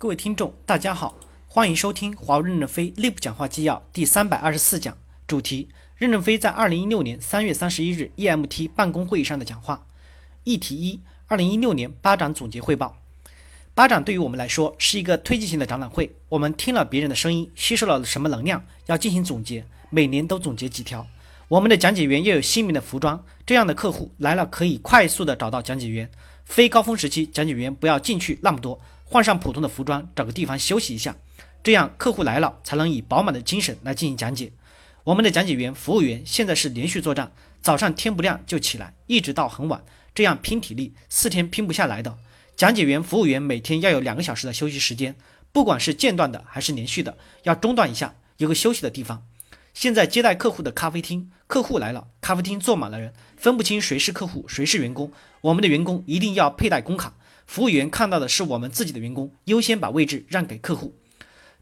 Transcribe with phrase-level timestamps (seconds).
[0.00, 1.16] 各位听众，大家好，
[1.48, 9.84] 欢迎收听华为任正非内部讲话纪要第三百二十四讲，主题：任正非在二零一六年三月三十一日 EMT 办公会议上的讲话。
[10.44, 12.96] 议题一：二零一六年巴掌总结汇报。
[13.74, 21.08] 巴掌对于我们来说是一个推进性的展览会，我们听了别人的声音，吸收了什么能量，要进行总结，每年都总结几条。
[21.48, 26.08] 我们的讲解员要有鲜明的服装，这样的客户来了可以快速的找到讲解员。
[26.48, 28.80] 非高峰时期，讲解员不要进去那么多。
[29.04, 31.14] 换上普通的服装，找个地方休息一下，
[31.62, 34.50] 这样客户来了才能以饱满的精神来进行讲解。
[35.04, 42.16] 我们的讲解员、服务员现在是连续作战，早上天不亮就起来，一直到很晚，这样拼体力，四天拼不下来的。
[42.56, 45.14] 讲解员、服务员每天要有两个小时的休息时间，
[45.52, 49.22] 不管是间断的还是连续的，要中断一下，有个休息的地方。
[49.78, 55.12] 现在接待客户的咖啡厅，客户来了，咖啡厅坐满了人，分不清谁是客户，谁是员工。
[55.40, 57.14] 我们的员工一定要佩戴工卡。
[57.46, 60.96] 服务员看到的是我们自己的员工，优先把位置让给客户。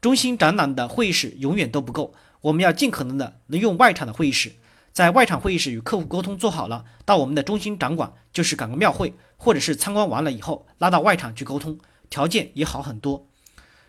[0.00, 4.52] 中心展览的会议室永远都不够，我们要尽可能的能用外场的会议室。
[4.92, 13.26] 在外场会议室与客户沟通做好了，到我们的中心展馆就是赶个庙会，或者是参观完了以后拉到外场去沟通，条件也好很多。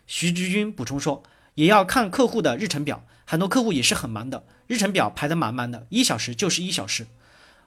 [0.08, 1.22] 徐志军补充说，
[1.56, 7.08] 也要看客户的日程表，很多客户也是很忙的，日程表排得满满的，一小时就是一小时。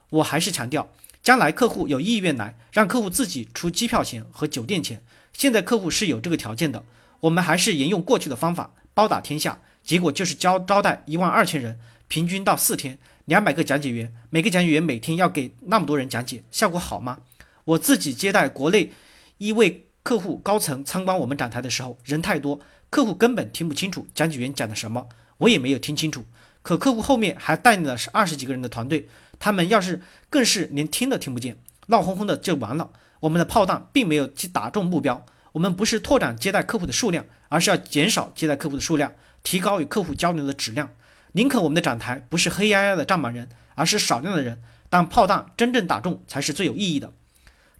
[0.09, 0.89] 我还是强调。
[1.21, 5.03] 将来客户有意愿来，让客户自己出机票钱和酒店钱。
[5.33, 6.85] 现在客户是有这个条件的，
[7.19, 9.59] 我们还是沿用过去的方法，包打天下。
[9.83, 17.19] 结果就是招招待一万二千人，平均到四天，两百个讲解员，每个讲解员每天要给那么多人讲解，效果好吗？
[17.65, 18.93] 我自己接待国内
[19.39, 25.07] 一位客户高层参观我们展台的时候，人太多，客户根本听不清楚讲解员讲的什么，
[25.39, 26.25] 我也没有听清楚。
[26.61, 29.07] 可客户后面还带领的是二十几个人的团队。
[29.39, 32.89] 他们要是更是连听都听不见，闹哄哄的就完了。
[33.21, 35.25] 我们的炮弹并没有击打中目标。
[35.53, 40.89] 我们不是拓展接待客户的数量，而是要减少接待客户的数量，提高与客户交流的质量。
[41.31, 47.13] 宁可我们的展台不是黑压压的站满人，而是少量的人，但炮弹真正打中才是最有意义的。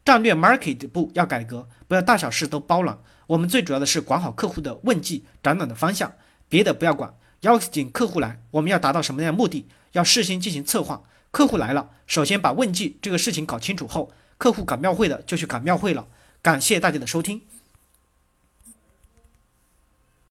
[0.04, 2.98] 战略 market 部要改革，不要大小事都包揽。
[3.28, 6.14] 我们最主要的是管好客户的问计、展览的方向，
[6.48, 9.68] 别的不要管，邀请客户来，我们要达到什么样的目的？
[9.92, 11.04] 要事先进行策划。
[11.32, 16.08] 客户来了，首先把问计这个事情搞清楚后，客户赶庙会的就去赶庙会了。
[16.42, 17.42] 感谢大家的收听。